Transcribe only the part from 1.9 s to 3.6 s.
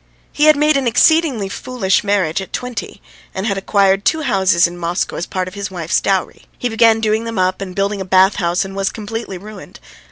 marriage at twenty, and had